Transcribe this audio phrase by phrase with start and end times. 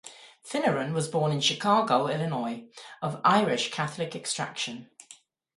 [0.43, 2.63] Finneran was born in Chicago, Illinois,
[3.03, 4.89] of Irish Catholic extraction.